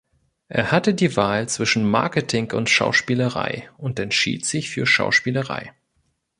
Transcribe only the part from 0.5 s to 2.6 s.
hatte die Wahl zwischen Marketing